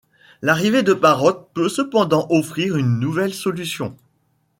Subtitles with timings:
[0.41, 3.95] L'arrivée de Parrot peut cependant offrir une nouvelle solution.